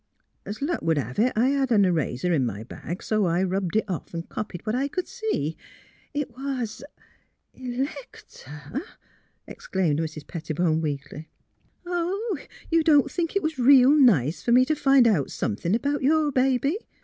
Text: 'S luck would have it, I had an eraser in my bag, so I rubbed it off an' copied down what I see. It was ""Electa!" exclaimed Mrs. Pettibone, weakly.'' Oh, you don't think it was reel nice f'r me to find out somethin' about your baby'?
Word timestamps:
'S 0.47 0.63
luck 0.63 0.81
would 0.81 0.97
have 0.97 1.19
it, 1.19 1.31
I 1.35 1.49
had 1.49 1.71
an 1.71 1.85
eraser 1.85 2.33
in 2.33 2.43
my 2.43 2.63
bag, 2.63 3.03
so 3.03 3.25
I 3.27 3.43
rubbed 3.43 3.75
it 3.75 3.85
off 3.87 4.15
an' 4.15 4.23
copied 4.23 4.63
down 4.63 4.73
what 4.75 4.75
I 4.75 4.89
see. 5.05 5.55
It 6.11 6.31
was 6.35 6.83
""Electa!" 7.53 8.81
exclaimed 9.47 9.99
Mrs. 9.99 10.25
Pettibone, 10.25 10.81
weakly.'' 10.81 11.29
Oh, 11.85 12.39
you 12.71 12.83
don't 12.83 13.11
think 13.11 13.35
it 13.35 13.43
was 13.43 13.59
reel 13.59 13.91
nice 13.91 14.43
f'r 14.43 14.55
me 14.55 14.65
to 14.65 14.75
find 14.75 15.07
out 15.07 15.29
somethin' 15.29 15.75
about 15.75 16.01
your 16.01 16.31
baby'? 16.31 16.79